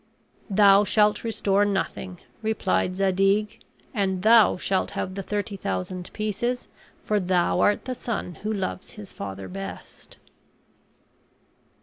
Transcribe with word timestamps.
"Thou 0.49 0.83
shalt 0.83 1.23
restore 1.23 1.63
nothing," 1.63 2.19
replied 2.41 2.95
Zadig, 2.95 3.59
"and 3.93 4.23
thou 4.23 4.57
shalt 4.57 4.89
have 4.97 5.13
the 5.13 5.21
thirty 5.21 5.55
thousand 5.55 6.11
pieces, 6.11 6.67
for 7.03 7.19
thou 7.19 7.59
art 7.59 7.85
the 7.85 7.93
son 7.93 8.39
who 8.41 8.51
loves 8.51 8.93
his 8.93 9.13
father 9.13 9.47
best." 9.47 10.17